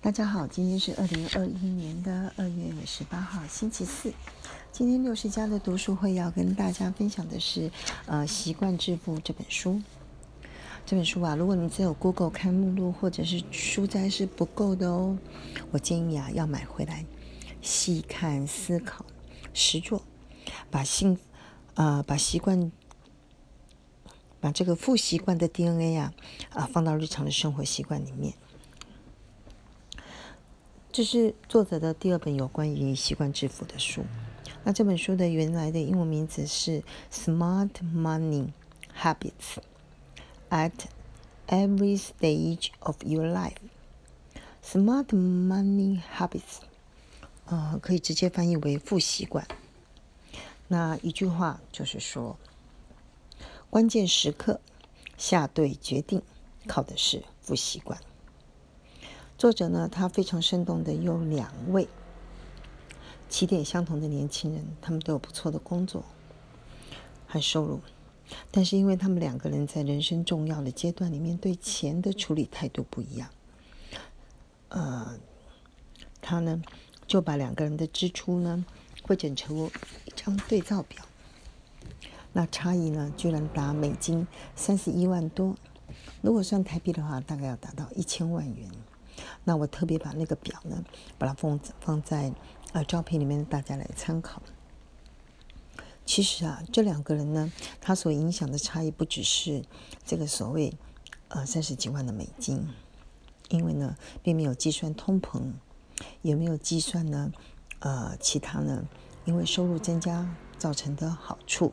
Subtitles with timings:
[0.00, 4.12] 大家好，今天是二零二一年的二月十八号，星期四。
[4.70, 7.70] 今天六十家的读书会要跟大家分享的是
[8.06, 9.82] 呃《习惯致富》这本书。
[10.84, 15.18] 这本书啊，如果你只有 Google 看目录或者是书斋是不够的哦。
[15.72, 17.04] 我建议啊，要买回来
[17.60, 19.04] 细看、思考、
[19.52, 20.02] 实做，
[20.70, 21.18] 把心
[21.74, 22.70] 啊把习惯
[24.38, 26.12] 把这个负习惯的 DNA 啊
[26.50, 28.34] 啊放到日常的生活习惯里面。
[30.96, 34.02] 这是作者的第二本有关于习惯致富的书。
[34.64, 36.80] 那这本书的原来的英文名字是
[37.12, 38.48] 《Smart Money
[38.98, 39.58] Habits
[40.48, 40.72] at
[41.48, 43.56] Every Stage of Your Life》。
[44.64, 46.62] Smart Money Habits，
[47.44, 49.46] 呃，可以直接翻译为富习惯。
[50.68, 52.38] 那一句话就是说，
[53.68, 54.62] 关键时刻
[55.18, 56.22] 下对决定，
[56.66, 58.00] 靠的是富习惯。
[59.38, 61.86] 作者呢，他非常生动的有两位
[63.28, 66.02] 起点相同的年轻人，他们都有不错的工作
[67.26, 67.80] 和收入，
[68.50, 73.28] 但是因为他们两个人在人生重要的阶段里面对钱的处理态度不一样，
[74.70, 75.18] 呃，
[76.22, 76.62] 他呢
[77.06, 78.64] 就把两个人的支出呢
[79.02, 79.66] 汇整成
[80.06, 81.04] 一张对照表，
[82.32, 85.54] 那差异呢居然达美金三十一万多，
[86.22, 88.70] 如果算台币的话，大概要达到一千万元。
[89.48, 90.84] 那我特别把那个表呢，
[91.16, 92.34] 把它放放在
[92.72, 94.42] 呃照片里面，大家来参考。
[96.04, 99.64] 其实啊，这两个人呢，他所影响的差异不只是
[100.04, 100.76] 这个所谓
[101.28, 102.68] 呃三十几万的美金，
[103.48, 105.52] 因为呢，并没有计算通膨，
[106.22, 107.32] 也没有计算呢
[107.78, 108.84] 呃其他呢，
[109.26, 111.72] 因为收入增加造成的好处。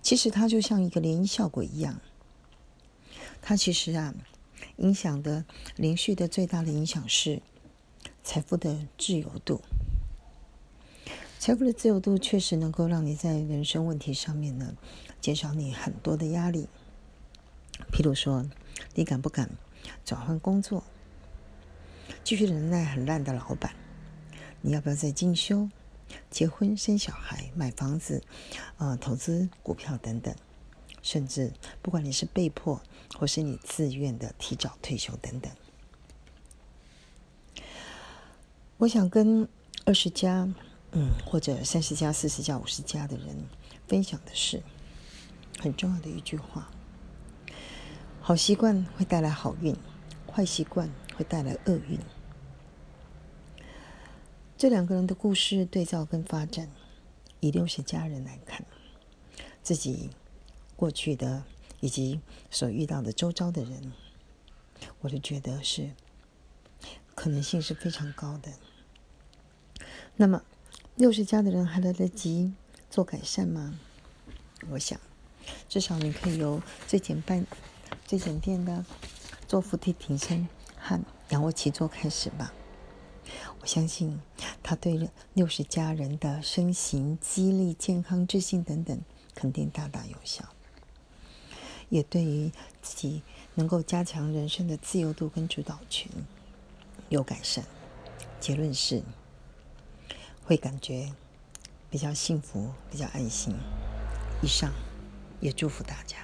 [0.00, 2.00] 其实它就像一个涟漪效果一样，
[3.42, 4.14] 它其实啊。
[4.82, 5.44] 影响的
[5.76, 7.40] 连续的最大的影响是
[8.24, 9.60] 财富的自由度。
[11.38, 14.76] 财富的自由度确实能够让你在人生问题上面呢，
[15.20, 16.68] 减少你很多的压力。
[17.92, 18.44] 譬如说，
[18.94, 19.50] 你敢不敢
[20.04, 20.82] 转换工作？
[22.24, 23.74] 继续忍耐很烂的老板？
[24.60, 25.68] 你要不要再进修、
[26.28, 28.22] 结婚、生小孩、买房子、
[28.78, 30.34] 呃，投资股票等等？
[31.02, 31.52] 甚至
[31.82, 32.80] 不管你是被迫，
[33.18, 35.52] 或是你自愿的提早退休等等，
[38.78, 39.48] 我想跟
[39.84, 40.48] 二十家，
[40.92, 43.44] 嗯，或者三十家、四十家、五十家的人
[43.88, 44.62] 分享的是
[45.58, 46.70] 很重要的一句话：
[48.20, 49.76] 好习惯会带来好运，
[50.32, 51.98] 坏习惯会带来厄运。
[54.56, 56.70] 这两个人的故事对照跟发展，
[57.40, 58.64] 以六十家人来看，
[59.64, 60.10] 自己。
[60.82, 61.44] 过去的
[61.78, 62.20] 以及
[62.50, 63.92] 所遇到的周遭的人，
[65.00, 65.92] 我就觉得是
[67.14, 68.50] 可能性是非常高的。
[70.16, 70.42] 那么
[70.96, 72.52] 六十家的人还来得及
[72.90, 73.78] 做改善吗？
[74.70, 74.98] 我想，
[75.68, 77.46] 至少你可以由最简单、
[78.04, 78.84] 最简便的
[79.46, 82.52] 做扶梯挺身和仰卧起坐开始吧。
[83.60, 84.20] 我相信，
[84.64, 89.00] 他对六十家人的身形、肌力、健康、自信等等，
[89.32, 90.44] 肯定大大有效。
[91.92, 93.20] 也对于自己
[93.54, 96.10] 能够加强人生的自由度跟主导权
[97.10, 97.66] 有改善，
[98.40, 99.02] 结论是
[100.42, 101.12] 会感觉
[101.90, 103.54] 比较幸福、比较安心。
[104.40, 104.72] 以上
[105.38, 106.16] 也祝福大家。